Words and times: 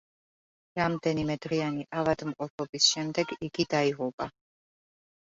რამდენიმე 0.79 1.35
დღიანი 1.43 1.87
ავადმყოფობის 2.03 2.91
შემდეგ, 2.97 3.39
იგი 3.53 3.71
დაიღუპება. 3.79 4.33